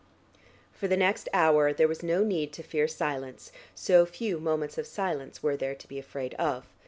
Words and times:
For 0.73 0.87
the 0.87 0.97
next 0.97 1.29
hour 1.31 1.71
there 1.73 1.87
was 1.87 2.01
no 2.01 2.23
need 2.23 2.51
to 2.53 2.63
fear 2.63 2.87
silence, 2.87 3.51
so 3.75 4.03
few 4.07 4.39
moments 4.39 4.79
of 4.79 4.87
silence 4.87 5.43
were 5.43 5.55
there 5.55 5.75
to 5.75 5.87
be 5.87 5.99
afraid 5.99 6.33
of. 6.39 6.65